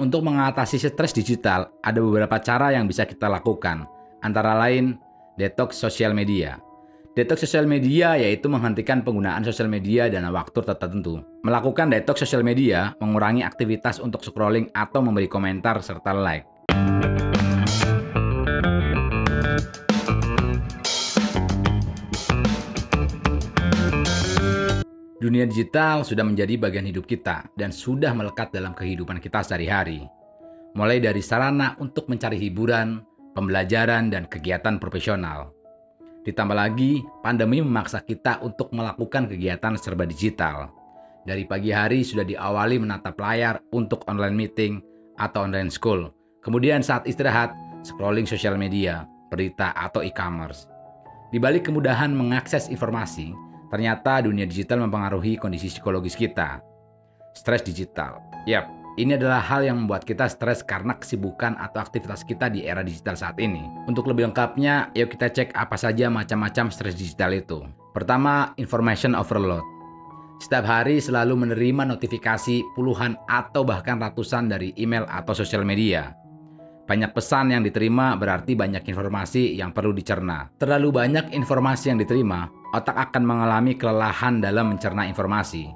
untuk 0.00 0.24
mengatasi 0.24 0.80
stres 0.80 1.12
digital, 1.12 1.68
ada 1.84 2.00
beberapa 2.00 2.40
cara 2.40 2.72
yang 2.72 2.88
bisa 2.88 3.04
kita 3.04 3.28
lakukan. 3.28 3.84
Antara 4.24 4.56
lain, 4.56 4.96
detox 5.36 5.76
sosial 5.76 6.16
media. 6.16 6.56
Detox 7.12 7.44
sosial 7.44 7.68
media 7.68 8.16
yaitu 8.16 8.48
menghentikan 8.48 9.04
penggunaan 9.04 9.44
sosial 9.44 9.68
media 9.68 10.08
dalam 10.08 10.32
waktu 10.32 10.64
tertentu. 10.64 11.20
Melakukan 11.44 11.92
detox 11.92 12.24
sosial 12.24 12.40
media 12.40 12.96
mengurangi 12.96 13.44
aktivitas 13.44 14.00
untuk 14.00 14.24
scrolling 14.24 14.72
atau 14.72 15.04
memberi 15.04 15.28
komentar 15.28 15.84
serta 15.84 16.16
like. 16.16 16.48
Dunia 25.20 25.44
digital 25.44 26.00
sudah 26.00 26.24
menjadi 26.24 26.56
bagian 26.56 26.88
hidup 26.88 27.04
kita 27.04 27.44
dan 27.52 27.68
sudah 27.76 28.16
melekat 28.16 28.56
dalam 28.56 28.72
kehidupan 28.72 29.20
kita 29.20 29.44
sehari-hari. 29.44 30.08
Mulai 30.72 30.96
dari 30.96 31.20
sarana 31.20 31.76
untuk 31.76 32.08
mencari 32.08 32.40
hiburan, 32.40 33.04
pembelajaran, 33.36 34.08
dan 34.08 34.24
kegiatan 34.24 34.80
profesional. 34.80 35.52
Ditambah 36.24 36.56
lagi, 36.56 37.04
pandemi 37.20 37.60
memaksa 37.60 38.00
kita 38.00 38.40
untuk 38.40 38.72
melakukan 38.72 39.28
kegiatan 39.28 39.76
serba 39.76 40.08
digital. 40.08 40.72
Dari 41.28 41.44
pagi 41.44 41.68
hari 41.68 42.00
sudah 42.00 42.24
diawali 42.24 42.80
menatap 42.80 43.20
layar 43.20 43.60
untuk 43.76 44.08
online 44.08 44.32
meeting 44.32 44.80
atau 45.20 45.44
online 45.44 45.68
school. 45.68 46.08
Kemudian 46.40 46.80
saat 46.80 47.04
istirahat, 47.04 47.52
scrolling 47.84 48.24
sosial 48.24 48.56
media, 48.56 49.04
berita, 49.28 49.76
atau 49.76 50.00
e-commerce. 50.00 50.64
Di 51.28 51.36
balik 51.36 51.68
kemudahan 51.68 52.08
mengakses 52.08 52.72
informasi, 52.72 53.36
Ternyata 53.70 54.26
dunia 54.26 54.44
digital 54.44 54.82
mempengaruhi 54.82 55.38
kondisi 55.38 55.70
psikologis 55.70 56.18
kita. 56.18 56.58
Stres 57.32 57.62
digital. 57.62 58.18
Yap, 58.50 58.66
ini 58.98 59.14
adalah 59.14 59.38
hal 59.38 59.62
yang 59.62 59.86
membuat 59.86 60.02
kita 60.02 60.26
stres 60.26 60.66
karena 60.66 60.98
kesibukan 60.98 61.54
atau 61.56 61.78
aktivitas 61.78 62.26
kita 62.26 62.50
di 62.50 62.66
era 62.66 62.82
digital 62.82 63.14
saat 63.14 63.38
ini. 63.38 63.62
Untuk 63.86 64.10
lebih 64.10 64.28
lengkapnya, 64.28 64.90
yuk 64.98 65.14
kita 65.14 65.30
cek 65.30 65.54
apa 65.54 65.78
saja 65.78 66.10
macam-macam 66.10 66.74
stres 66.74 66.98
digital 66.98 67.30
itu. 67.32 67.62
Pertama, 67.94 68.50
information 68.58 69.14
overload. 69.14 69.62
Setiap 70.42 70.66
hari 70.66 70.98
selalu 70.98 71.48
menerima 71.48 71.86
notifikasi 71.86 72.64
puluhan 72.74 73.14
atau 73.28 73.62
bahkan 73.62 74.00
ratusan 74.00 74.50
dari 74.50 74.74
email 74.74 75.06
atau 75.06 75.36
sosial 75.36 75.62
media. 75.62 76.16
Banyak 76.90 77.14
pesan 77.14 77.54
yang 77.54 77.62
diterima 77.62 78.18
berarti 78.18 78.58
banyak 78.58 78.82
informasi 78.82 79.54
yang 79.54 79.70
perlu 79.70 79.94
dicerna. 79.94 80.50
Terlalu 80.58 80.90
banyak 80.90 81.30
informasi 81.30 81.94
yang 81.94 82.02
diterima, 82.02 82.50
otak 82.72 82.96
akan 82.96 83.22
mengalami 83.26 83.76
kelelahan 83.76 84.38
dalam 84.38 84.74
mencerna 84.74 85.06
informasi. 85.06 85.70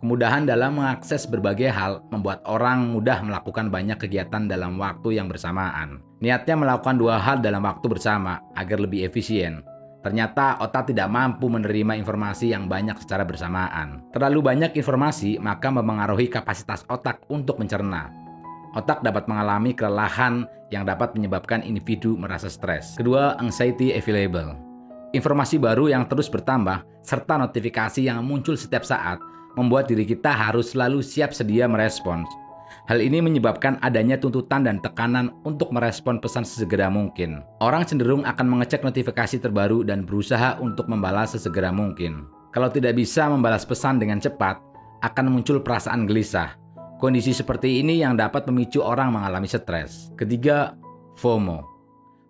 Kemudahan 0.00 0.48
dalam 0.48 0.80
mengakses 0.80 1.28
berbagai 1.28 1.68
hal 1.68 2.00
membuat 2.08 2.40
orang 2.48 2.88
mudah 2.88 3.20
melakukan 3.20 3.68
banyak 3.68 4.00
kegiatan 4.00 4.48
dalam 4.48 4.80
waktu 4.80 5.20
yang 5.20 5.28
bersamaan. 5.28 6.00
Niatnya 6.24 6.56
melakukan 6.56 6.96
dua 6.96 7.20
hal 7.20 7.44
dalam 7.44 7.60
waktu 7.60 7.84
bersama 7.84 8.40
agar 8.56 8.80
lebih 8.80 9.04
efisien. 9.04 9.60
Ternyata 10.00 10.56
otak 10.64 10.88
tidak 10.88 11.12
mampu 11.12 11.52
menerima 11.52 12.00
informasi 12.00 12.56
yang 12.56 12.64
banyak 12.64 12.96
secara 13.04 13.28
bersamaan. 13.28 14.00
Terlalu 14.16 14.40
banyak 14.40 14.72
informasi 14.72 15.36
maka 15.36 15.68
mempengaruhi 15.68 16.32
kapasitas 16.32 16.88
otak 16.88 17.20
untuk 17.28 17.60
mencerna 17.60 18.20
otak 18.74 19.02
dapat 19.02 19.26
mengalami 19.26 19.74
kelelahan 19.74 20.46
yang 20.70 20.86
dapat 20.86 21.14
menyebabkan 21.18 21.62
individu 21.66 22.14
merasa 22.14 22.46
stres. 22.46 22.94
Kedua, 22.94 23.34
anxiety 23.42 23.90
available. 23.94 24.69
Informasi 25.10 25.58
baru 25.58 25.90
yang 25.90 26.06
terus 26.06 26.30
bertambah 26.30 26.86
serta 27.02 27.34
notifikasi 27.40 28.06
yang 28.06 28.22
muncul 28.22 28.54
setiap 28.54 28.86
saat 28.86 29.18
membuat 29.58 29.90
diri 29.90 30.06
kita 30.06 30.30
harus 30.30 30.72
selalu 30.72 31.02
siap 31.02 31.34
sedia 31.34 31.66
merespons. 31.66 32.30
Hal 32.86 33.02
ini 33.02 33.18
menyebabkan 33.18 33.82
adanya 33.82 34.14
tuntutan 34.14 34.62
dan 34.62 34.78
tekanan 34.78 35.34
untuk 35.42 35.74
merespon 35.74 36.22
pesan 36.22 36.46
sesegera 36.46 36.86
mungkin. 36.86 37.42
Orang 37.58 37.82
cenderung 37.82 38.22
akan 38.22 38.46
mengecek 38.46 38.86
notifikasi 38.86 39.42
terbaru 39.42 39.82
dan 39.82 40.06
berusaha 40.06 40.58
untuk 40.62 40.86
membalas 40.86 41.34
sesegera 41.34 41.74
mungkin. 41.74 42.30
Kalau 42.54 42.70
tidak 42.70 42.94
bisa 42.98 43.26
membalas 43.26 43.66
pesan 43.66 43.98
dengan 43.98 44.22
cepat, 44.22 44.58
akan 45.02 45.26
muncul 45.34 45.62
perasaan 45.62 46.06
gelisah, 46.06 46.60
Kondisi 47.00 47.32
seperti 47.32 47.80
ini 47.80 48.04
yang 48.04 48.12
dapat 48.12 48.44
memicu 48.44 48.84
orang 48.84 49.16
mengalami 49.16 49.48
stres. 49.48 50.12
Ketiga, 50.20 50.76
FOMO. 51.16 51.64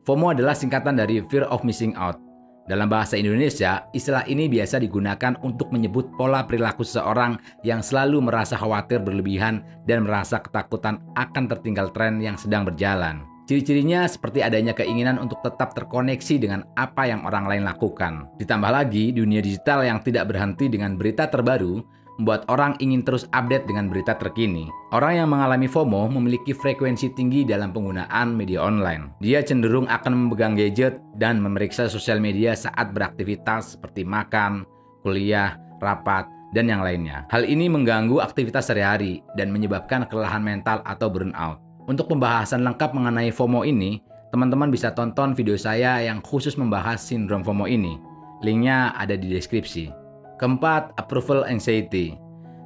FOMO 0.06 0.30
adalah 0.30 0.54
singkatan 0.54 0.94
dari 0.94 1.18
Fear 1.26 1.50
of 1.50 1.66
Missing 1.66 1.98
Out. 1.98 2.29
Dalam 2.68 2.92
bahasa 2.92 3.16
Indonesia, 3.16 3.88
istilah 3.96 4.28
ini 4.28 4.46
biasa 4.50 4.82
digunakan 4.82 5.38
untuk 5.40 5.72
menyebut 5.72 6.12
pola 6.18 6.44
perilaku 6.44 6.84
seseorang 6.84 7.40
yang 7.64 7.80
selalu 7.80 8.20
merasa 8.20 8.58
khawatir 8.58 9.00
berlebihan 9.00 9.64
dan 9.88 10.04
merasa 10.04 10.38
ketakutan 10.42 11.00
akan 11.16 11.48
tertinggal 11.48 11.88
tren 11.90 12.20
yang 12.20 12.36
sedang 12.36 12.68
berjalan. 12.68 13.24
Ciri-cirinya 13.50 14.06
seperti 14.06 14.46
adanya 14.46 14.70
keinginan 14.70 15.18
untuk 15.18 15.42
tetap 15.42 15.74
terkoneksi 15.74 16.38
dengan 16.38 16.62
apa 16.78 17.10
yang 17.10 17.26
orang 17.26 17.50
lain 17.50 17.66
lakukan. 17.66 18.30
Ditambah 18.38 18.70
lagi, 18.70 19.10
dunia 19.10 19.42
digital 19.42 19.82
yang 19.82 19.98
tidak 20.06 20.30
berhenti 20.30 20.70
dengan 20.70 20.94
berita 20.94 21.26
terbaru 21.26 21.82
membuat 22.20 22.44
orang 22.52 22.76
ingin 22.84 23.00
terus 23.00 23.24
update 23.32 23.64
dengan 23.64 23.88
berita 23.88 24.12
terkini. 24.12 24.68
Orang 24.92 25.16
yang 25.16 25.32
mengalami 25.32 25.64
FOMO 25.64 26.12
memiliki 26.12 26.52
frekuensi 26.52 27.16
tinggi 27.16 27.48
dalam 27.48 27.72
penggunaan 27.72 28.36
media 28.36 28.60
online. 28.60 29.16
Dia 29.24 29.40
cenderung 29.40 29.88
akan 29.88 30.12
memegang 30.12 30.52
gadget 30.52 31.00
dan 31.16 31.40
memeriksa 31.40 31.88
sosial 31.88 32.20
media 32.20 32.52
saat 32.52 32.92
beraktivitas 32.92 33.80
seperti 33.80 34.04
makan, 34.04 34.68
kuliah, 35.00 35.56
rapat, 35.80 36.28
dan 36.52 36.68
yang 36.68 36.84
lainnya. 36.84 37.24
Hal 37.32 37.48
ini 37.48 37.72
mengganggu 37.72 38.20
aktivitas 38.20 38.68
sehari-hari 38.68 39.24
dan 39.40 39.48
menyebabkan 39.48 40.04
kelelahan 40.04 40.44
mental 40.44 40.84
atau 40.84 41.08
burnout. 41.08 41.56
Untuk 41.88 42.12
pembahasan 42.12 42.60
lengkap 42.62 42.92
mengenai 42.92 43.32
FOMO 43.32 43.64
ini, 43.64 44.04
teman-teman 44.30 44.68
bisa 44.68 44.92
tonton 44.92 45.32
video 45.32 45.56
saya 45.56 46.04
yang 46.04 46.20
khusus 46.20 46.54
membahas 46.60 47.00
sindrom 47.00 47.40
FOMO 47.40 47.64
ini. 47.64 47.96
Linknya 48.44 48.92
ada 48.94 49.16
di 49.16 49.32
deskripsi. 49.32 49.99
Keempat, 50.40 50.96
approval 50.96 51.44
anxiety. 51.44 52.16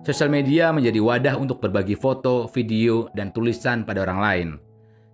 Sosial 0.06 0.30
media 0.30 0.70
menjadi 0.70 1.02
wadah 1.02 1.34
untuk 1.34 1.58
berbagi 1.58 1.98
foto, 1.98 2.46
video, 2.54 3.10
dan 3.18 3.34
tulisan 3.34 3.82
pada 3.82 4.06
orang 4.06 4.20
lain. 4.22 4.48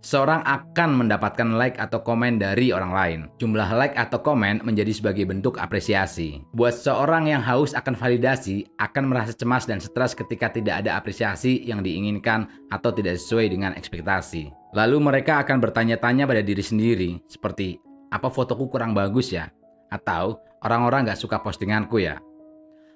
Seorang 0.05 0.45
akan 0.45 1.05
mendapatkan 1.05 1.57
like 1.57 1.81
atau 1.81 2.05
komen 2.05 2.37
dari 2.37 2.69
orang 2.69 2.93
lain. 2.93 3.21
Jumlah 3.41 3.81
like 3.81 3.97
atau 3.97 4.21
komen 4.21 4.61
menjadi 4.61 4.93
sebagai 4.93 5.25
bentuk 5.25 5.57
apresiasi. 5.57 6.45
Buat 6.53 6.77
seorang 6.77 7.33
yang 7.33 7.41
haus 7.41 7.73
akan 7.73 7.97
validasi, 7.97 8.69
akan 8.77 9.09
merasa 9.09 9.33
cemas 9.33 9.65
dan 9.65 9.81
stres 9.81 10.13
ketika 10.13 10.53
tidak 10.53 10.85
ada 10.85 11.01
apresiasi 11.01 11.65
yang 11.65 11.81
diinginkan 11.81 12.45
atau 12.69 12.93
tidak 12.93 13.17
sesuai 13.17 13.57
dengan 13.57 13.73
ekspektasi. 13.73 14.53
Lalu 14.77 15.01
mereka 15.01 15.41
akan 15.45 15.65
bertanya-tanya 15.65 16.29
pada 16.29 16.45
diri 16.45 16.65
sendiri, 16.65 17.25
seperti, 17.25 17.81
apa 18.13 18.29
fotoku 18.29 18.69
kurang 18.69 18.93
bagus 18.93 19.33
ya? 19.33 19.49
Atau, 19.93 20.41
orang-orang 20.61 21.09
gak 21.09 21.21
suka 21.21 21.41
postinganku 21.45 22.05
ya? 22.05 22.21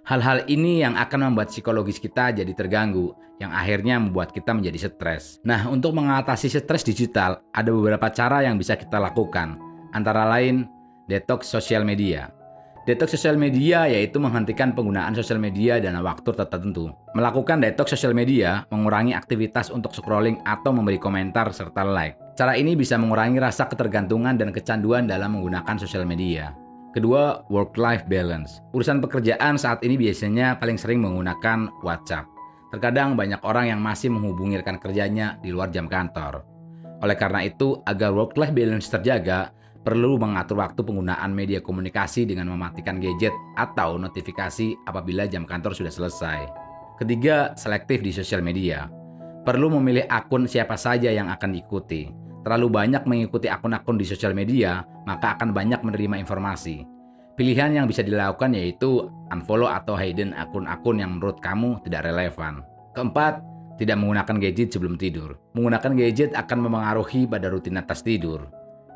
Hal-hal 0.04 0.44
ini 0.52 0.84
yang 0.84 1.00
akan 1.00 1.32
membuat 1.32 1.48
psikologis 1.48 1.96
kita 1.96 2.28
jadi 2.36 2.52
terganggu, 2.52 3.16
yang 3.40 3.56
akhirnya 3.56 3.96
membuat 3.96 4.36
kita 4.36 4.52
menjadi 4.52 4.92
stres. 4.92 5.40
Nah, 5.48 5.64
untuk 5.72 5.96
mengatasi 5.96 6.52
stres 6.52 6.84
digital, 6.84 7.40
ada 7.56 7.72
beberapa 7.72 8.12
cara 8.12 8.44
yang 8.44 8.60
bisa 8.60 8.76
kita 8.76 9.00
lakukan. 9.00 9.56
Antara 9.96 10.28
lain, 10.28 10.68
detox 11.08 11.48
sosial 11.48 11.88
media. 11.88 12.28
Detox 12.84 13.16
sosial 13.16 13.40
media 13.40 13.88
yaitu 13.88 14.20
menghentikan 14.20 14.76
penggunaan 14.76 15.16
sosial 15.16 15.40
media 15.40 15.80
dalam 15.80 16.04
waktu 16.04 16.36
tertentu. 16.36 16.92
Melakukan 17.16 17.64
detox 17.64 17.96
sosial 17.96 18.12
media 18.12 18.68
mengurangi 18.68 19.16
aktivitas 19.16 19.72
untuk 19.72 19.96
scrolling 19.96 20.44
atau 20.44 20.68
memberi 20.68 21.00
komentar 21.00 21.48
serta 21.48 21.80
like. 21.80 22.20
Cara 22.36 22.60
ini 22.60 22.76
bisa 22.76 23.00
mengurangi 23.00 23.40
rasa 23.40 23.72
ketergantungan 23.72 24.36
dan 24.36 24.52
kecanduan 24.52 25.08
dalam 25.08 25.32
menggunakan 25.32 25.80
sosial 25.80 26.04
media. 26.04 26.52
Kedua, 26.94 27.42
work-life 27.50 28.06
balance. 28.06 28.62
Urusan 28.70 29.02
pekerjaan 29.02 29.58
saat 29.58 29.82
ini 29.82 29.98
biasanya 29.98 30.62
paling 30.62 30.78
sering 30.78 31.02
menggunakan 31.02 31.82
WhatsApp. 31.82 32.30
Terkadang 32.70 33.18
banyak 33.18 33.42
orang 33.42 33.74
yang 33.74 33.82
masih 33.82 34.14
menghubungi 34.14 34.62
rekan 34.62 34.78
kerjanya 34.78 35.34
di 35.42 35.50
luar 35.50 35.74
jam 35.74 35.90
kantor. 35.90 36.46
Oleh 37.02 37.18
karena 37.18 37.42
itu, 37.42 37.82
agar 37.82 38.14
work-life 38.14 38.54
balance 38.54 38.86
terjaga, 38.86 39.50
perlu 39.82 40.22
mengatur 40.22 40.62
waktu 40.62 40.86
penggunaan 40.86 41.34
media 41.34 41.58
komunikasi 41.58 42.30
dengan 42.30 42.54
mematikan 42.54 43.02
gadget 43.02 43.34
atau 43.58 43.98
notifikasi 43.98 44.78
apabila 44.86 45.26
jam 45.26 45.42
kantor 45.42 45.74
sudah 45.74 45.90
selesai. 45.90 46.46
Ketiga, 47.02 47.58
selektif 47.58 48.06
di 48.06 48.14
sosial 48.14 48.38
media. 48.38 48.86
Perlu 49.42 49.66
memilih 49.82 50.06
akun 50.06 50.46
siapa 50.46 50.78
saja 50.78 51.10
yang 51.10 51.26
akan 51.26 51.58
diikuti 51.58 52.22
terlalu 52.44 52.68
banyak 52.68 53.02
mengikuti 53.08 53.48
akun-akun 53.48 53.96
di 53.96 54.04
sosial 54.04 54.36
media, 54.36 54.84
maka 55.08 55.34
akan 55.40 55.56
banyak 55.56 55.80
menerima 55.80 56.20
informasi. 56.20 56.84
Pilihan 57.34 57.74
yang 57.74 57.90
bisa 57.90 58.06
dilakukan 58.06 58.54
yaitu 58.54 59.10
unfollow 59.34 59.66
atau 59.66 59.98
hidden 59.98 60.30
akun-akun 60.38 61.02
yang 61.02 61.18
menurut 61.18 61.42
kamu 61.42 61.82
tidak 61.82 62.06
relevan. 62.06 62.62
Keempat, 62.94 63.42
tidak 63.74 63.98
menggunakan 63.98 64.38
gadget 64.38 64.70
sebelum 64.70 64.94
tidur. 64.94 65.34
Menggunakan 65.58 65.98
gadget 65.98 66.30
akan 66.38 66.58
memengaruhi 66.62 67.26
pada 67.26 67.50
rutinitas 67.50 68.06
tidur. 68.06 68.46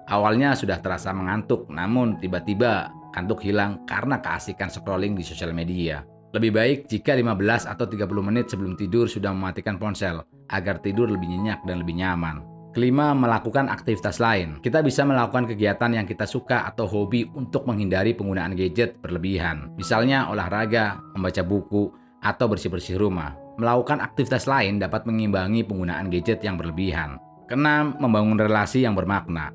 Awalnya 0.07 0.55
sudah 0.55 0.79
terasa 0.79 1.11
mengantuk, 1.11 1.67
namun 1.67 2.23
tiba-tiba 2.23 2.95
kantuk 3.11 3.43
hilang 3.43 3.83
karena 3.91 4.23
keasikan 4.23 4.71
scrolling 4.71 5.19
di 5.19 5.27
sosial 5.27 5.51
media. 5.51 6.07
Lebih 6.31 6.55
baik 6.55 6.79
jika 6.87 7.19
15 7.19 7.67
atau 7.67 7.91
30 7.91 8.07
menit 8.23 8.47
sebelum 8.47 8.79
tidur 8.79 9.11
sudah 9.11 9.35
mematikan 9.35 9.83
ponsel 9.83 10.23
agar 10.47 10.79
tidur 10.79 11.11
lebih 11.11 11.27
nyenyak 11.27 11.67
dan 11.67 11.83
lebih 11.83 11.99
nyaman. 11.99 12.58
Kelima, 12.79 13.11
melakukan 13.11 13.67
aktivitas 13.67 14.23
lain. 14.23 14.63
Kita 14.63 14.87
bisa 14.87 15.03
melakukan 15.03 15.51
kegiatan 15.51 15.99
yang 15.99 16.07
kita 16.07 16.31
suka 16.31 16.63
atau 16.63 16.87
hobi 16.87 17.27
untuk 17.35 17.67
menghindari 17.67 18.15
penggunaan 18.15 18.55
gadget 18.55 19.03
berlebihan. 19.03 19.75
Misalnya 19.75 20.31
olahraga, 20.31 21.03
membaca 21.19 21.43
buku, 21.43 21.91
atau 22.23 22.47
bersih-bersih 22.47 22.95
rumah. 22.95 23.35
Melakukan 23.59 23.99
aktivitas 23.99 24.47
lain 24.47 24.79
dapat 24.79 25.11
mengimbangi 25.11 25.67
penggunaan 25.67 26.07
gadget 26.07 26.39
yang 26.47 26.55
berlebihan. 26.55 27.19
Keenam, 27.51 27.99
membangun 27.99 28.39
relasi 28.39 28.87
yang 28.87 28.95
bermakna. 28.95 29.51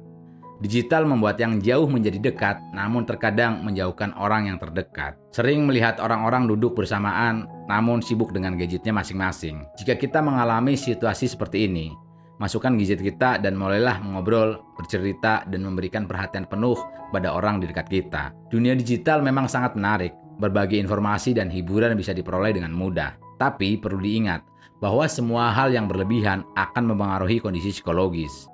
Digital 0.60 1.08
membuat 1.08 1.40
yang 1.40 1.64
jauh 1.64 1.88
menjadi 1.88 2.20
dekat, 2.20 2.60
namun 2.76 3.08
terkadang 3.08 3.64
menjauhkan 3.64 4.12
orang 4.20 4.52
yang 4.52 4.60
terdekat. 4.60 5.16
Sering 5.32 5.64
melihat 5.64 5.96
orang-orang 6.04 6.44
duduk 6.44 6.76
bersamaan, 6.76 7.48
namun 7.72 8.04
sibuk 8.04 8.36
dengan 8.36 8.60
gadgetnya 8.60 8.92
masing-masing. 8.92 9.64
Jika 9.80 9.96
kita 9.96 10.20
mengalami 10.20 10.76
situasi 10.76 11.32
seperti 11.32 11.72
ini, 11.72 12.03
masukkan 12.38 12.74
gadget 12.78 13.02
kita 13.02 13.42
dan 13.42 13.58
mulailah 13.58 14.02
mengobrol, 14.02 14.62
bercerita, 14.78 15.46
dan 15.50 15.66
memberikan 15.66 16.06
perhatian 16.10 16.50
penuh 16.50 16.78
pada 17.14 17.34
orang 17.34 17.62
di 17.62 17.70
dekat 17.70 17.90
kita. 17.90 18.34
Dunia 18.50 18.74
digital 18.74 19.22
memang 19.22 19.46
sangat 19.46 19.78
menarik. 19.78 20.14
Berbagai 20.34 20.82
informasi 20.82 21.38
dan 21.38 21.54
hiburan 21.54 21.94
bisa 21.94 22.10
diperoleh 22.10 22.58
dengan 22.58 22.74
mudah. 22.74 23.14
Tapi 23.38 23.78
perlu 23.78 24.02
diingat 24.02 24.42
bahwa 24.82 25.06
semua 25.08 25.54
hal 25.54 25.72
yang 25.72 25.86
berlebihan 25.88 26.44
akan 26.58 26.92
mempengaruhi 26.92 27.40
kondisi 27.40 27.72
psikologis. 27.72 28.53